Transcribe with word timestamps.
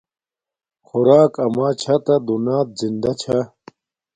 خوراک 0.87 1.33
اما 1.45 1.67
چھا 1.81 1.95
تہ 2.05 2.15
دونات 2.25 2.67
زندہ 2.79 3.11
چھا 3.21 3.39